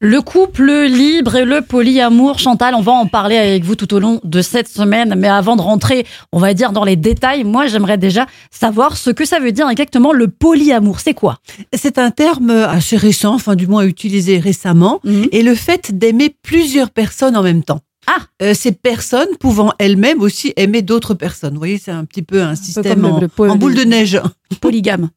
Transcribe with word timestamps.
Le 0.00 0.20
couple 0.22 0.70
libre 0.84 1.34
et 1.34 1.44
le 1.44 1.60
polyamour, 1.60 2.38
Chantal, 2.38 2.76
on 2.76 2.80
va 2.82 2.92
en 2.92 3.06
parler 3.06 3.36
avec 3.36 3.64
vous 3.64 3.74
tout 3.74 3.92
au 3.94 3.98
long 3.98 4.20
de 4.22 4.42
cette 4.42 4.68
semaine. 4.68 5.16
Mais 5.18 5.26
avant 5.26 5.56
de 5.56 5.60
rentrer, 5.60 6.06
on 6.30 6.38
va 6.38 6.54
dire 6.54 6.70
dans 6.70 6.84
les 6.84 6.94
détails, 6.94 7.42
moi 7.42 7.66
j'aimerais 7.66 7.98
déjà 7.98 8.26
savoir 8.52 8.96
ce 8.96 9.10
que 9.10 9.24
ça 9.24 9.40
veut 9.40 9.50
dire 9.50 9.68
exactement 9.68 10.12
le 10.12 10.28
polyamour. 10.28 11.00
C'est 11.00 11.14
quoi? 11.14 11.38
C'est 11.72 11.98
un 11.98 12.12
terme 12.12 12.50
assez 12.50 12.96
récent, 12.96 13.34
enfin 13.34 13.56
du 13.56 13.66
moins 13.66 13.82
utilisé 13.82 14.38
récemment, 14.38 15.00
Mhm. 15.02 15.26
et 15.32 15.42
le 15.42 15.56
fait 15.56 15.90
d'aimer 15.98 16.32
plusieurs 16.44 16.90
personnes 16.90 17.36
en 17.36 17.42
même 17.42 17.64
temps. 17.64 17.80
Ah. 18.10 18.22
Euh, 18.42 18.54
ces 18.54 18.72
personnes 18.72 19.28
pouvant 19.38 19.72
elles-mêmes 19.78 20.22
aussi 20.22 20.54
aimer 20.56 20.80
d'autres 20.80 21.12
personnes. 21.12 21.52
Vous 21.52 21.58
voyez, 21.58 21.78
c'est 21.78 21.90
un 21.90 22.06
petit 22.06 22.22
peu 22.22 22.42
un 22.42 22.54
système 22.54 23.04
en, 23.04 23.20
le 23.20 23.28
po- 23.28 23.46
en 23.46 23.56
boule 23.56 23.74
de 23.74 23.84
neige. 23.84 24.18
Polygame. 24.62 25.10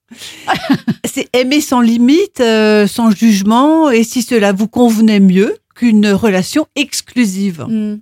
C'est 1.05 1.29
aimer 1.33 1.61
sans 1.61 1.81
limite, 1.81 2.41
euh, 2.41 2.87
sans 2.87 3.11
jugement, 3.11 3.89
et 3.89 4.03
si 4.03 4.21
cela 4.21 4.51
vous 4.51 4.67
convenait 4.67 5.19
mieux 5.21 5.57
qu'une 5.75 6.07
relation 6.07 6.67
exclusive. 6.75 7.65
Hmm. 7.67 7.97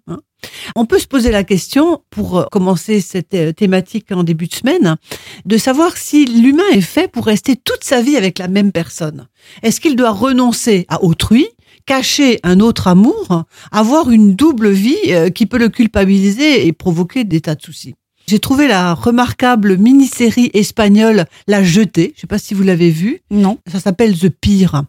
On 0.75 0.85
peut 0.85 0.99
se 0.99 1.07
poser 1.07 1.31
la 1.31 1.43
question, 1.43 2.01
pour 2.09 2.39
euh, 2.39 2.45
commencer 2.51 3.01
cette 3.01 3.33
euh, 3.33 3.51
thématique 3.51 4.11
en 4.11 4.23
début 4.23 4.47
de 4.47 4.55
semaine, 4.55 4.95
de 5.45 5.57
savoir 5.57 5.97
si 5.97 6.25
l'humain 6.25 6.63
est 6.71 6.81
fait 6.81 7.11
pour 7.11 7.25
rester 7.25 7.55
toute 7.55 7.83
sa 7.83 8.01
vie 8.01 8.15
avec 8.15 8.39
la 8.39 8.47
même 8.47 8.71
personne. 8.71 9.27
Est-ce 9.63 9.81
qu'il 9.81 9.95
doit 9.95 10.11
renoncer 10.11 10.85
à 10.87 11.03
autrui, 11.03 11.47
cacher 11.89 12.39
un 12.43 12.59
autre 12.59 12.87
amour, 12.87 13.45
avoir 13.71 14.11
une 14.11 14.35
double 14.35 14.69
vie 14.69 14.95
euh, 15.07 15.31
qui 15.31 15.47
peut 15.47 15.57
le 15.57 15.69
culpabiliser 15.69 16.67
et 16.67 16.71
provoquer 16.71 17.23
des 17.23 17.41
tas 17.41 17.55
de 17.55 17.63
soucis 17.63 17.95
j'ai 18.27 18.37
trouvé 18.37 18.67
la 18.67 18.93
remarquable 18.93 19.77
mini-série 19.77 20.51
espagnole 20.53 21.25
La 21.47 21.63
Jetée, 21.63 22.13
je 22.15 22.21
sais 22.21 22.27
pas 22.27 22.37
si 22.37 22.53
vous 22.53 22.61
l'avez 22.61 22.91
vue, 22.91 23.21
Non. 23.31 23.57
ça 23.65 23.79
s'appelle 23.79 24.15
The 24.15 24.29
Pire, 24.29 24.83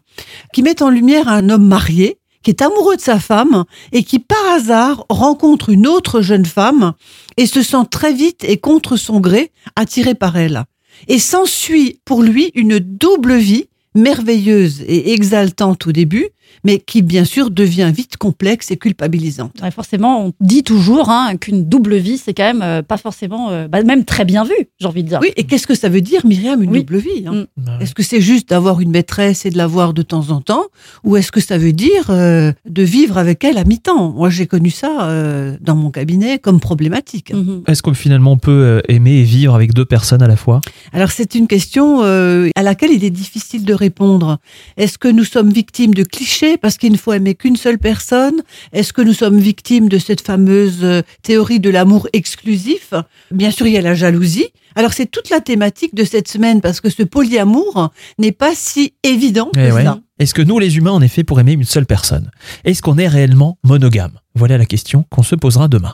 qui 0.53 0.61
met 0.61 0.83
en 0.83 0.91
lumière 0.91 1.27
un 1.27 1.49
homme 1.49 1.65
marié 1.65 2.19
qui 2.43 2.51
est 2.51 2.61
amoureux 2.61 2.97
de 2.97 3.01
sa 3.01 3.19
femme 3.19 3.63
et 3.93 4.03
qui 4.03 4.19
par 4.19 4.45
hasard 4.53 5.05
rencontre 5.09 5.69
une 5.71 5.87
autre 5.87 6.21
jeune 6.21 6.45
femme 6.45 6.93
et 7.35 7.47
se 7.47 7.63
sent 7.63 7.85
très 7.89 8.13
vite 8.13 8.43
et 8.43 8.57
contre 8.57 8.95
son 8.95 9.19
gré 9.19 9.51
attiré 9.75 10.13
par 10.13 10.37
elle. 10.37 10.65
Et 11.07 11.17
s'ensuit 11.17 11.99
pour 12.05 12.21
lui 12.21 12.51
une 12.53 12.77
double 12.77 13.37
vie 13.37 13.65
merveilleuse 13.95 14.81
et 14.87 15.13
exaltante 15.13 15.87
au 15.87 15.91
début, 15.91 16.27
mais 16.63 16.79
qui 16.79 17.01
bien 17.01 17.23
sûr 17.23 17.49
devient 17.49 17.91
vite 17.95 18.17
complexe 18.17 18.71
et 18.71 18.77
culpabilisante. 18.77 19.53
Ouais, 19.61 19.71
forcément, 19.71 20.25
on 20.25 20.33
dit 20.41 20.63
toujours 20.63 21.09
hein, 21.09 21.35
qu'une 21.37 21.65
double 21.65 21.95
vie, 21.95 22.17
c'est 22.17 22.33
quand 22.33 22.43
même 22.43 22.61
euh, 22.61 22.81
pas 22.81 22.97
forcément, 22.97 23.49
euh, 23.49 23.67
bah, 23.67 23.81
même 23.83 24.03
très 24.05 24.25
bien 24.25 24.43
vu, 24.43 24.53
j'ai 24.79 24.87
envie 24.87 25.03
de 25.03 25.07
dire. 25.09 25.19
Oui, 25.21 25.31
et 25.37 25.45
qu'est-ce 25.45 25.65
que 25.67 25.75
ça 25.75 25.87
veut 25.89 26.01
dire, 26.01 26.25
Myriam, 26.25 26.61
une 26.61 26.71
Oui. 26.71 26.79
double 26.79 26.97
vie 26.97 27.25
hein? 27.25 27.45
Mm. 27.57 27.81
Est-ce 27.81 27.93
que 27.95 28.03
c'est 28.03 28.21
juste 28.21 28.49
d'avoir 28.49 28.81
une 28.81 28.91
maîtresse 28.91 29.45
et 29.45 29.49
de 29.49 29.57
la 29.57 29.67
voir 29.67 29.93
de 29.93 30.01
temps 30.01 30.29
en 30.29 30.41
temps 30.41 30.65
Ou 31.03 31.15
est-ce 31.17 31.31
que 31.31 31.39
ça 31.39 31.57
veut 31.57 31.73
dire 31.73 32.09
euh, 32.09 32.51
de 32.69 32.83
vivre 32.83 33.17
avec 33.17 33.43
elle 33.43 33.57
à 33.57 33.63
mi-temps? 33.63 34.11
Moi, 34.11 34.29
j'ai 34.29 34.45
connu 34.47 34.71
ça 34.71 35.07
euh, 35.09 35.55
dans 35.61 35.75
mon 35.75 35.89
cabinet 35.89 36.37
comme 36.39 36.59
problématique. 36.59 37.33
Mhm. 37.33 37.63
Est-ce 37.67 37.81
qu'on 37.81 37.93
finalement 37.93 38.37
peut 38.37 38.81
aimer 38.89 39.19
et 39.19 39.23
vivre 39.23 39.55
avec 39.55 39.73
deux 39.73 39.85
personnes 39.85 40.21
à 40.21 40.27
la 40.27 40.35
fois? 40.35 40.59
Alors, 40.91 41.11
c'est 41.11 41.35
une 41.35 41.47
question 41.47 42.03
euh, 42.03 42.49
à 42.55 42.63
laquelle 42.63 42.91
il 42.91 43.03
est 43.05 43.09
difficile 43.09 43.63
de 43.65 43.73
répondre. 43.81 44.37
Est-ce 44.77 44.97
que 44.97 45.09
nous 45.09 45.25
sommes 45.25 45.51
victimes 45.51 45.93
de 45.93 46.03
clichés 46.03 46.57
parce 46.57 46.77
qu'il 46.77 46.91
ne 46.93 46.97
faut 46.97 47.11
aimer 47.13 47.35
qu'une 47.35 47.57
seule 47.57 47.77
personne? 47.77 48.41
Est-ce 48.71 48.93
que 48.93 49.01
nous 49.01 49.13
sommes 49.13 49.39
victimes 49.39 49.89
de 49.89 49.97
cette 49.97 50.21
fameuse 50.21 50.79
euh, 50.83 51.01
théorie 51.23 51.59
de 51.59 51.69
l'amour 51.69 52.07
exclusif? 52.13 52.93
Bien 53.31 53.51
sûr, 53.51 53.67
il 53.67 53.73
y 53.73 53.77
a 53.77 53.81
la 53.81 53.93
jalousie. 53.95 54.47
Alors, 54.75 54.93
c'est 54.93 55.07
toute 55.11 55.29
la 55.29 55.41
thématique 55.41 55.93
de 55.95 56.05
cette 56.05 56.29
semaine 56.29 56.61
parce 56.61 56.79
que 56.79 56.89
ce 56.89 57.03
polyamour 57.03 57.91
n'est 58.19 58.31
pas 58.31 58.53
si 58.55 58.93
évident 59.03 59.49
que 59.53 59.59
Eh 59.59 59.71
ouais. 59.73 59.83
ça. 59.83 59.99
Est-ce 60.19 60.33
que 60.33 60.41
nous, 60.43 60.59
les 60.59 60.77
humains, 60.77 61.01
est 61.01 61.07
fait 61.07 61.23
pour 61.23 61.39
aimer 61.39 61.53
une 61.53 61.63
seule 61.65 61.85
personne? 61.87 62.29
Est-ce 62.63 62.81
qu'on 62.81 62.97
est 62.97 63.07
réellement 63.07 63.57
monogame? 63.63 64.13
Voilà 64.35 64.57
la 64.57 64.65
question 64.65 65.03
qu'on 65.09 65.23
se 65.23 65.35
posera 65.35 65.67
demain. 65.67 65.93